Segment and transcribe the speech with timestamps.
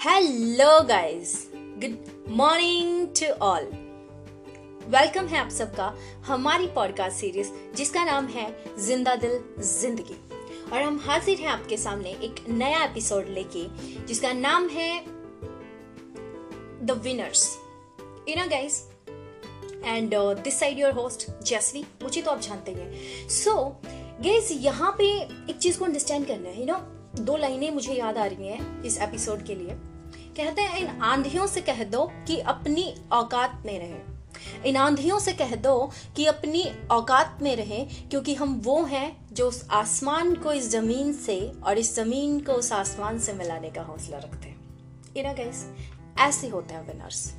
[0.00, 3.64] Hello guys good morning to all
[4.94, 5.86] welcome है आप सबका
[6.26, 8.44] हमारी पॉडकास्ट सीरीज़ जिसका नाम है
[8.78, 10.16] ज़िंदा दिल, ज़िंदगी।
[10.72, 13.64] और हम हाजिर हैं आपके सामने एक नया एपिसोड लेके,
[14.06, 15.00] जिसका नाम है
[16.84, 17.46] the winners
[18.28, 18.80] you know guys
[19.84, 23.56] and this side your host Jaisvi मुझे तो आप जानते ही हैं। सो
[24.20, 25.10] गाइस यहाँ पे
[25.50, 26.80] एक चीज़ को अंडरस्टैंड करना है यू नो
[27.18, 29.76] दो लाइनें मुझे याद आ रही हैं इस एपिसोड के लिए।
[30.38, 35.32] कहते हैं, इन आंधियों से कह दो कि अपनी औकात में रहे। इन आंधियों से
[35.32, 40.52] कह दो कि अपनी औकात में रहे, क्योंकि हम वो हैं जो उस आसमान को
[40.52, 44.56] इस ज़मीन से और इस ज़मीन को उस आसमान से मिलाने का हौसला रखते हैं।
[45.16, 45.66] यू नो गाइस
[46.18, 47.32] ऐसे होते हैं विनर्स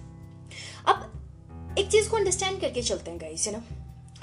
[0.88, 3.62] अब एक चीज़ को अंडरस्टैंड करके चलते हैं गाइस यू नो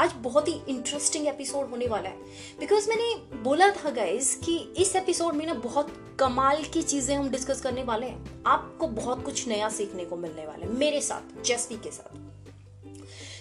[0.00, 2.16] आज बहुत ही इंटरेस्टिंग एपिसोड होने वाला है।
[2.60, 7.28] बिकॉज़ मैंने बोला था गाइज़ कि इस एपिसोड में ना बहुत कमाल की चीज़ें हम
[7.28, 11.42] डिस्कस करने वाले हैं। आपको बहुत कुछ नया सीखने को मिलने वाला है मेरे साथ
[11.42, 12.16] जेसवी के साथ।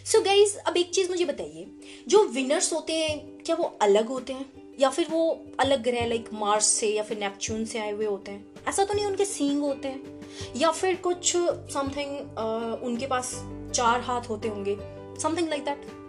[0.06, 1.72] सो so गाइज़ अब एक चीज़ मुझे बताइए
[2.08, 4.76] जो विनर्स होते हैं क्या वो अलग होते हैं?
[4.80, 8.32] या फिर वो अलग ग्रह लाइक मार्स से या फिर नेपच्यून से आए हुए होते
[8.32, 8.46] हैं?
[8.68, 11.34] ऐसा तो नहीं उनके सींग होते हैं। या फिर कुछ
[11.74, 13.32] समथिंग uh, उनके पास
[13.76, 14.78] चार हाथ होते होंगे
[15.20, 16.05] something like that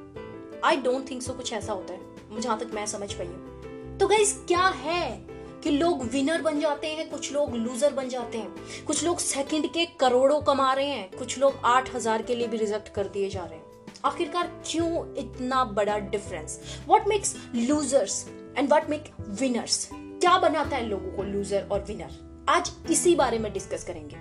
[0.67, 4.07] I don't think so कुछ ऐसा होता है। जहाँ तक मैं समझ पाई हूँ। तो
[4.09, 5.27] गाइज़ क्या है
[5.65, 9.67] कि लोग विनर बन जाते हैं, कुछ लोग लूजर बन जाते हैं। कुछ लोग सेकंड
[9.73, 13.31] के करोड़ों कमा रहे हैं, कुछ लोग आठ हज़ार के लिए भी रिजेक्ट कर दिए
[13.31, 13.65] जा रहे हैं।
[14.05, 18.27] आखिरकार क्यों इतना बड़ा difference what makes losers
[18.59, 23.39] and what make winners क्या बनाता है लोगों को लूजर और विनर आज इसी बारे
[23.39, 24.17] में डिस्कस करेंगे।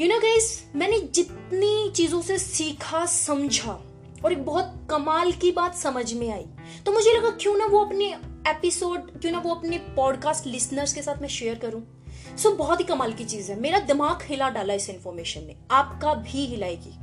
[0.00, 3.80] यू नो गाइस मैंने जितनी चीज़ों से सीखा, समझा
[4.24, 6.46] और एक बहुत कमाल की बात समझ में आई।
[6.86, 8.14] तो मुझे लगा क्यों ना वो अपने
[8.48, 12.04] एपिसोड क्यों ना वो अपने पॉडकास्ट लिसनर्स के साथ मैं शेयर करूँ?
[12.38, 15.56] सो so, बहुत ही कमाल की चीज़ है। मेरा दिमाग हिला डाला इस इंफॉर्मेशन ने।
[15.70, 16.94] आपका भी हिलाएगी।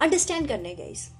[0.00, 1.10] अंडरस्टैंड करने गए इस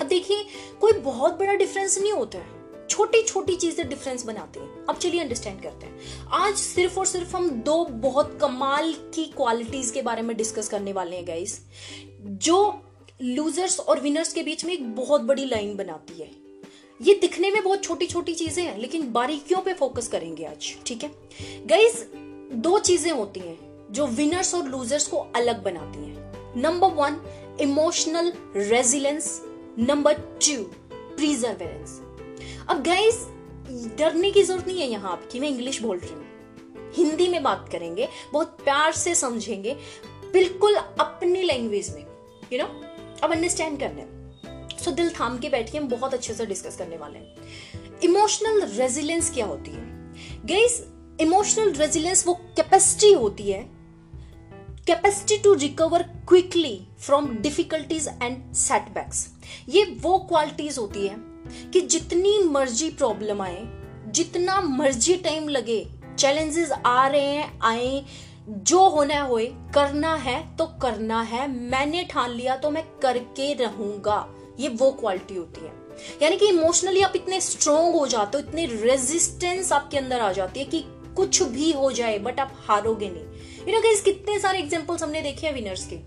[0.00, 0.46] अब देखिए
[0.80, 2.46] कोई बहुत बड़ा डिफरेंस नहीं होता है।
[2.90, 6.00] छोटी छोटी चीज़ें डिफरेंस बनाती हैं। अब चलिए अंडरस्टैंड करते हैं।
[6.32, 10.92] आज सिर्फ़ और सिर्फ़ हम दो बहुत कमाल की क्वालिटीज के बारे में डिस्कस करने
[10.92, 11.60] वाले हैं गाइस
[12.20, 12.82] जो
[13.20, 16.30] लूजर्स और विनर्स के बीच में एक बहुत बड़ी लाइन बनाती है।
[17.00, 21.04] ये दिखने में बहुत छोटी छोटी चीज़ें हैं, लेकिन बारीकियों पे फोकस करेंगे आज, ठीक
[21.04, 21.10] है?
[21.66, 22.04] गाइस
[22.54, 23.58] दो चीज़ें होती हैं
[23.92, 27.20] जो विनर्स और लूजर्स को अलग बनाती हैं। Number one
[27.60, 29.40] emotional resilience
[29.78, 30.62] number two
[31.16, 32.00] perseverance
[32.68, 33.26] अब गाइस
[33.98, 37.68] डरने की ज़रूरत नहीं है यहाँ आपकी मैं इंग्लिश बोल रही हूँ। हिंदी में बात
[37.72, 39.76] करेंगे, बहुत प्यार से समझेंगे,
[40.32, 42.82] बिल्कुल अपनी लैंग्वेज में यू you नो know?
[43.24, 44.02] अब अंडरस्टैंड करने
[44.84, 49.30] सो दिल थाम के बैठिए, हम बहुत अच्छे से डिस्कस करने वाले हैं। इमोशनल रेजिलेंस
[49.34, 49.84] क्या होती है?
[50.46, 50.82] गेस
[51.20, 53.62] इमोशनल रेजिलेंस वो कैपेसिटी होती है।
[54.86, 59.26] Capacity to recover quickly from difficulties and setbacks
[59.68, 61.16] ये वो क्वालिटीज होती है
[61.72, 63.64] कि जितनी मर्ज़ी प्रॉब्लम आए,
[64.08, 65.86] जितना मर्ज़ी टाइम लगे
[66.18, 68.04] चैलेंजेस आ रहे हैं, आए
[68.48, 73.52] जो होना है होए करना है तो करना है। मैंने ठान लिया तो मैं करके
[73.54, 74.26] रहूँगा।
[74.60, 75.72] ये वो क्वालिटी होती है।
[76.22, 80.60] यानी कि इमोशनली आप इतने स्ट्रोंग हो जाते हो, इतने रेजिस्टेंस आपके अंदर आ जाती
[80.60, 80.84] है कि
[81.16, 83.24] कुछ भी हो जाए बट आप हारोगे नहीं।
[83.68, 85.98] यू नो गाइस कितने सारे एग्जांपल्स हमने देखे हैं विनर्स के।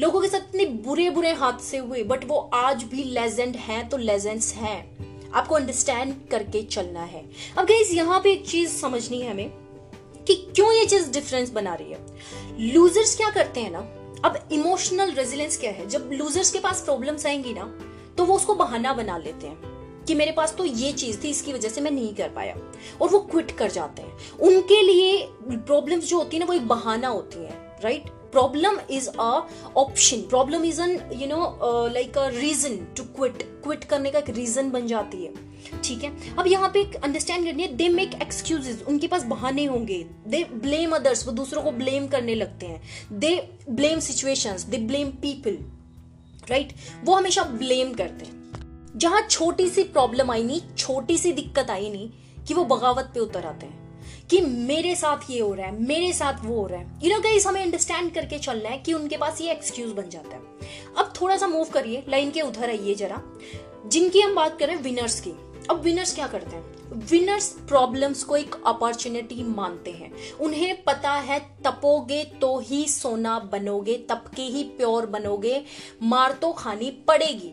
[0.00, 3.96] लोगों के साथ इतने बुरे बुरे हादसे हुए बट वो आज भी लेजेंड हैं तो
[3.96, 7.24] लेजेंड्स हैं। आपको अंडरस्टैंड करके चलना है।
[7.58, 9.59] अब गाइस यहाँ पे एक चीज़ समझनी है हमें।
[10.30, 12.74] कि क्यों ये चीज़ डिफरेंस बना रही है?
[12.74, 13.78] लूजर्स क्या करते हैं ना?
[14.24, 15.88] अब इमोशनल रेजिलेंस क्या है?
[15.88, 17.64] जब लूजर्स के पास प्रॉब्लम्स आएँगी ना
[18.18, 21.52] तो वो उसको बहाना बना लेते हैं कि मेरे पास तो ये चीज़ थी, इसकी
[21.52, 22.56] वजह से मैं नहीं कर पाया।
[23.02, 26.68] और वो क्विट कर जाते हैं। उनके लिए प्रॉब्लम्स जो होती है ना, वो एक
[26.68, 29.30] बहाना होती है right problem is a
[29.76, 31.56] option problem is an you know
[31.92, 35.32] like a reason to quit quit करने का एक रीजन बन जाती है।
[35.84, 36.36] ठीक है?
[36.36, 40.94] अब यहाँ पे अंडरस्टैंड करनी है दे मेक एक्सक्यूजेज उनके पास बहाने होंगे। दे ब्लेम
[40.96, 43.36] अदर्स वो दूसरों को ब्लेम करने लगते हैं। They
[43.70, 45.58] blame situations they blame people
[46.50, 46.72] right
[47.04, 48.38] वो हमेशा ब्लेम करते हैं।
[48.96, 52.10] जहाँ छोटी सी प्रॉब्लम आई नहीं, छोटी सी दिक्कत आई नहीं,
[52.48, 53.89] कि वो बगावत पे उतर आते हैं।
[54.30, 57.20] कि मेरे साथ ये हो रहा है, मेरे साथ वो हो रहा है। यू नो
[57.20, 60.42] गाइस हमें अंडरस्टैंड करके चलना है कि उनके पास ये एक्सक्यूज बन जाता है।
[60.98, 63.22] अब थोड़ा सा मूव करिए लाइन के उधर आइए जरा।
[63.86, 65.30] जिनकी हम बात करें विनर्स की।
[65.70, 66.80] अब विनर्स क्या करते हैं?
[66.92, 73.96] विनर्स प्रॉब्लम्स को एक अपॉर्चुनिटी मानते हैं। उन्हें पता है, तपोगे तो ही सोना बनोगे
[73.96, 75.64] तप के ही प्योर बनोगे,
[76.02, 77.52] मार तो खानी पड़ेगी।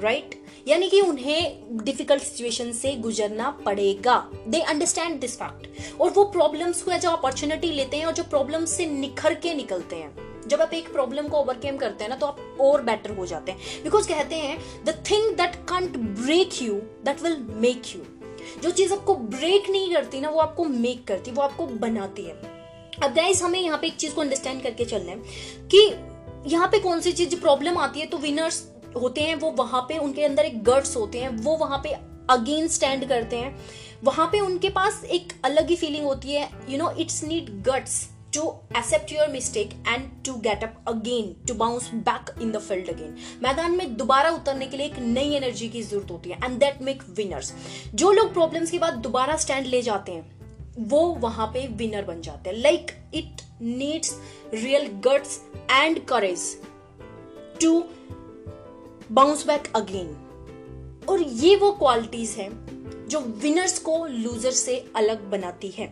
[0.00, 0.45] Right right?
[0.66, 4.16] यानी कि उन्हें डिफ़िकल्ट सिचुएशन से गुजरना पड़ेगा।
[4.48, 8.64] दे अंडरस्टैंड दिस फैक्ट और वो प्रॉब्लम्स को एज अपॉर्चुनिटी लेते हैं और जो प्रॉब्लम
[8.64, 12.26] से निखर के निकलते हैं। जब आप एक प्रॉब्लम को ओवरकम करते हैं ना तो
[12.26, 16.74] आप और बेटर हो जाते हैं। बिकॉज़ कहते हैं the thing that can't break you
[17.04, 18.02] that will make you
[18.62, 22.34] जो चीज़ आपको ब्रेक नहीं करती ना, वो आपको मेक करती, वो आपको बनाती है।
[23.02, 25.78] अब गाइस हमें यहाँ पे एक चीज़ को अंडरस्टैंड करके चलना है कि
[26.46, 28.60] यहाँ पे कौन सी चीज़ प्रॉब्लम आती है तो विनर्स
[28.96, 31.96] होते हैं, वो वहाँ पे उनके अंदर एक गट्स होते हैं, वो वहाँ पे
[32.30, 33.56] अगेन स्टैंड करते हैं।
[34.04, 38.06] वहाँ पे उनके पास एक अलग ही फीलिंग होती है you know it's need guts
[38.32, 38.46] to
[38.78, 43.12] accept your mistake and to get up again, to bounce back in the field again
[43.42, 46.82] मैदान में दोबारा उतरने के लिए एक नई एनर्जी की ज़रूरत होती है एंड दैट
[46.82, 47.52] मेक विनर्स
[47.94, 50.24] जो लोग प्रॉब्लम्स के बाद दोबारा स्टैंड ले जाते हैं,
[50.78, 54.14] वो वहाँ पे विनर बन जाते हैं। Like it needs
[54.54, 55.40] real guts
[55.70, 56.44] and courage
[57.62, 57.82] to
[59.12, 62.50] bounce back again और ये वो क्वालिटीज हैं
[63.08, 65.86] जो विनर्स को लूजर से अलग बनाती है.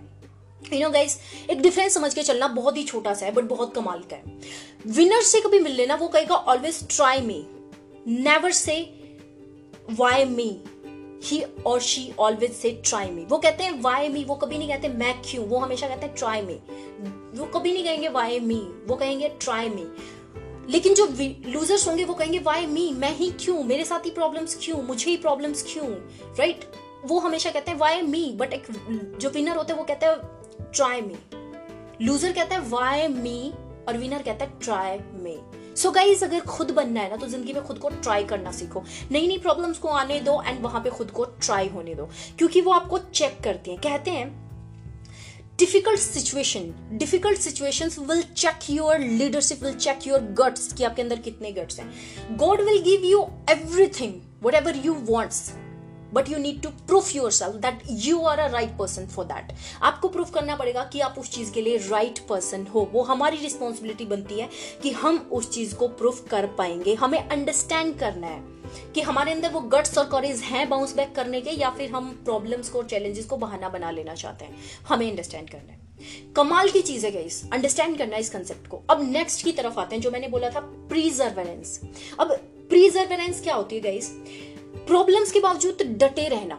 [0.72, 1.18] यू नो गाइस
[1.50, 4.38] एक डिफरेंस समझ के चलना बहुत ही छोटा सा है बट बहुत कमाल का है.
[4.86, 7.44] विनर से कभी मिल लेना, वो कहेगा always try me
[8.06, 8.80] never say
[9.90, 10.48] why me
[11.24, 14.68] he और she always say try me वो कहते हैं वाई मी वो कभी नहीं
[14.68, 15.44] कहते, मैं क्यों?
[15.46, 16.54] वो हमेशा कहते हैं ट्राई मी
[17.38, 19.86] वो कभी नहीं कहेंगे वाई मी वो कहेंगे ट्राई मी
[20.68, 21.06] लेकिन जो
[21.50, 23.62] लूजर्स होंगे, वो कहेंगे वाई मी मैं ही क्यों?
[23.64, 24.82] मेरे साथ ही प्रॉब्लम्स क्यों?
[24.82, 25.86] मुझे ही प्रॉब्लम्स क्यों?
[25.86, 26.78] Right right?
[27.04, 28.66] वो हमेशा कहते हैं वाई मी बट एक
[29.20, 33.52] जो विनर होते हैं, वो कहते हैं ट्राई मी लूजर कहता है वाई मी
[33.88, 35.38] और विनर कहता है ट्राई मी
[35.76, 38.82] सो गाइज़ अगर खुद बनना है ना तो ज़िंदगी में खुद को ट्राई करना सीखो।
[39.12, 42.08] नई नई प्रॉब्लम्स को आने दो एंड वहाँ पे खुद को ट्राई होने दो।
[42.38, 44.43] क्योंकि वो आपको चेक करती हैं। कहते हैं
[45.58, 46.62] difficult situation
[46.98, 51.78] difficult situation will check your leadership will check your guts कि आपके अंदर कितने गट्स
[51.80, 53.20] हैं। God will give you
[53.50, 54.14] everything
[54.54, 55.50] whatever you wants
[56.14, 59.52] but you need to proof yourself that you are a right person for that
[59.82, 63.02] आपको proof करना पड़ेगा कि आप उस चीज़ के लिए राइट right पर्सन हो। वो
[63.02, 64.48] हमारी रिस्पॉन्सिबिलिटी बनती है
[64.82, 68.42] कि हम उस चीज़ को प्रूफ कर पाएँगे। हमें अंडरस्टैंड करना है
[68.94, 72.10] कि हमारे अंदर वो गट्स और कॉरेज हैं बाउंस बैक करने के या फिर हम
[72.24, 74.56] प्रॉब्लम्स को चैलेंजेस को बहाना बना लेना चाहते हैं।
[74.88, 75.78] हमें अंडरस्टैंड करना है।
[76.36, 79.96] कमाल की चीज़ है गाइस अंडरस्टैंड करना इस कंसेप्ट को। अब नेक्स्ट की तरफ़ आते
[79.96, 81.80] हैं, जो मैंने बोला था प्रीजर्वेनेंस
[82.20, 82.32] अब
[82.68, 84.10] प्रीजर्वेनेंस क्या होती है गाइस
[84.76, 86.58] प्रॉब्लम्स के बावजूद डटे रहना।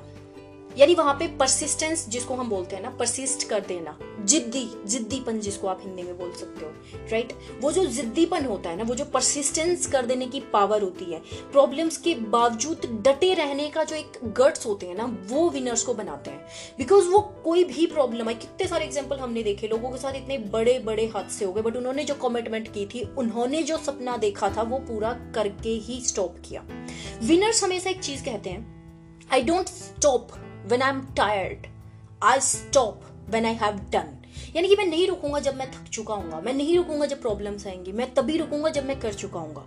[0.78, 5.68] यानी वहाँ पे परसिस्टेंस जिसको हम बोलते हैं ना परसिस्ट कर देना। जिद्दी, जिद्दीपन जिसको
[5.68, 6.72] आप हिंदी में बोल सकते हो
[7.12, 11.06] राइट वो जो जिद्दीपन होता है ना, वो जो परसिस्टेंस कर देने की पावर होती
[11.06, 11.20] है
[11.52, 15.94] प्रॉब्लम्स के बावजूद डटे रहने का जो एक गट्स होते हैं ना, वो विनर्स को
[15.94, 16.46] बनाते हैं।
[16.78, 20.38] बिकॉज़ वो कोई भी प्रॉब्लम है कितने सारे एग्ज़ाम्पल हमने देखे, लोगों के साथ इतने
[20.38, 24.50] बड़े बड़े हादसे हो गए बट उन्होंने जो कमिटमेंट की थी, उन्होंने जो सपना देखा
[24.50, 26.66] था, वो पूरा करके ही स्टॉप किया।
[27.24, 28.74] विनर्स हमेशा एक चीज़ कहते हैं
[29.34, 30.32] I don't stop
[30.74, 31.68] I am tired
[32.24, 34.22] I stop when I have done
[34.56, 37.68] यानी कि मैं नहीं रुकूँगा जब मैं थक चुका हूँ मैं नहीं रुकूँगा जब प्रॉब्लम्स
[37.68, 39.64] आएँगी, मैं तभी रुकूँगा जब मैं कर चुका हूँ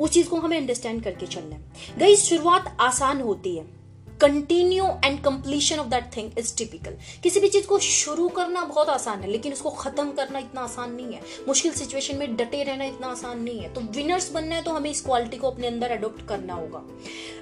[0.00, 1.62] उस चीज़ को हमें अंडरस्टैंड करके चलना है।
[1.98, 3.77] गई शुरुआत आसान होती है।
[4.20, 8.88] Continue and completion of that thing is typical किसी भी चीज़ को शुरू करना बहुत
[8.88, 12.84] आसान है, लेकिन उसको खत्म करना इतना आसान नहीं है। मुश्किल सिचुएशन में डटे रहना
[12.84, 15.90] इतना आसान नहीं है। तो विनर्स बनना है तो हमें इस क्वालिटी को अपने अंदर
[15.90, 16.82] अडोप्ट करना होगा।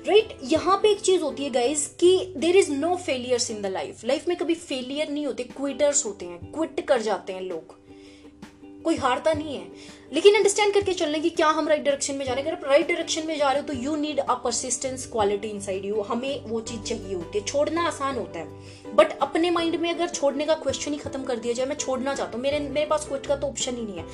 [0.09, 0.53] Right right?
[0.53, 4.05] यहाँ पे एक चीज़ होती है गाइज़ कि there is no failures in the life
[4.05, 7.75] life में कभी फेलियर नहीं होते क्विटर्स होते हैं क्विट कर जाते हैं लोग।
[8.87, 9.67] कोई हारता नहीं है।
[10.13, 12.51] लेकिन अंडरस्टैंड करके चलने की क्या हम राइट डायरेक्शन में जा रहे हैं?
[12.51, 15.85] अगर आप राइट डायरेक्शन में जा रहे हो तो you need a persistence quality inside
[15.85, 19.91] you हमें वो चीज़ चाहिए होती है। छोड़ना आसान होता है। बट अपने माइंड में
[19.91, 22.87] अगर छोड़ने का क्वेश्चन ही खत्म कर दिया जाए, मैं छोड़ना चाहता हूँ। मेरे मेरे
[22.87, 24.05] पास क्विट का तो ऑप्शन ही नहीं है।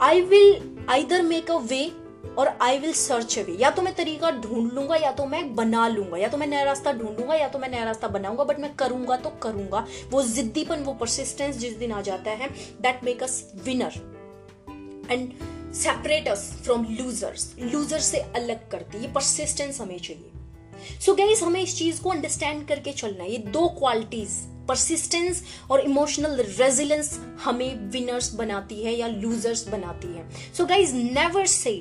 [0.00, 1.90] I will either make a way
[2.38, 5.86] और आई विल सर्च अवे या तो मैं तरीका ढूंढ लूँगा, या तो मैं बना
[5.88, 8.74] लूँगा, या तो मैं नया रास्ता ढूंढूँगा, या तो मैं नया रास्ता बनाऊँगा बट मैं
[8.74, 12.48] करूँगा तो करूँगा। वो जिद्दीपन वो परसिस्टेंस जिस दिन आ जाता है
[12.80, 14.00] that make us winner
[15.10, 15.32] and
[15.74, 20.30] separate us from losers loser से अलग करती, ये परसिस्टेंस हमें चाहिए।
[21.00, 24.30] सो so हमें इस चीज़ को अंडरस्टैंड करके चलना है। ये दो क्वालिटीज
[24.68, 31.46] परसिस्टेंस और इमोशनल रेजिलेंस हमें विनर्स बनाती है या लूजर्स बनाती है। So guys never
[31.46, 31.72] say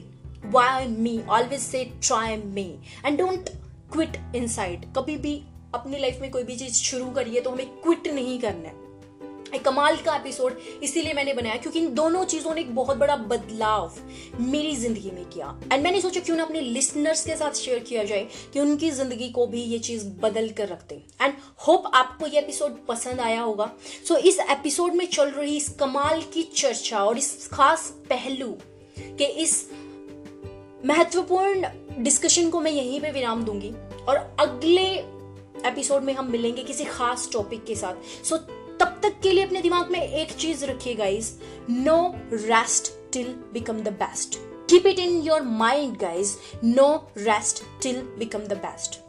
[0.46, 2.69] why me always say try me
[3.05, 3.50] and don't
[3.93, 5.41] quit inside कभी भी
[5.75, 8.88] अपनी लाइफ में कोई भी चीज़ शुरू करिए तो हमें क्विट नहीं करना है।
[9.55, 13.15] एक कमाल का एपिसोड इसीलिए मैंने बनाया क्योंकि इन दोनों चीज़ों ने एक बहुत बड़ा
[13.15, 13.96] बदलाव
[14.39, 18.03] मेरी ज़िंदगी में किया। एंड मैंने सोचा क्यों ना अपने लिसनर्स के साथ शेयर किया
[18.03, 21.34] जाए कि उनकी ज़िंदगी को भी ये चीज़ बदल कर रखते एंड
[21.67, 23.72] होप आपको ये एपिसोड पसंद आया होगा।
[24.08, 28.58] सो so, इस एपिसोड में चल रही इस कमाल की चर्चा और इस खास पहलू
[29.00, 29.69] के इस
[30.86, 31.67] महत्वपूर्ण
[32.03, 33.74] डिस्कशन को मैं यहीं पे विराम दूँगी
[34.07, 34.86] और अगले
[35.65, 38.41] एपिसोड में हम मिलेंगे किसी खास टॉपिक के साथ। सो so,
[38.79, 41.31] तब तक के लिए अपने दिमाग में एक चीज़ रखिए guys
[41.71, 44.38] no rest till become the best
[44.69, 49.08] keep it in your mind guys no rest till become the best